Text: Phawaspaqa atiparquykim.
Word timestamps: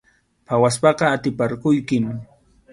Phawaspaqa 0.47 1.05
atiparquykim. 1.17 2.05